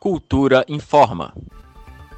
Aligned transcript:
Cultura 0.00 0.64
informa. 0.66 1.34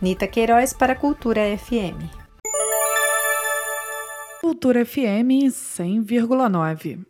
Nita 0.01 0.27
Queiroz 0.27 0.73
para 0.73 0.95
Cultura 0.95 1.41
FM. 1.57 2.09
Cultura 4.41 4.85
FM 4.85 5.51
100,9. 5.51 7.05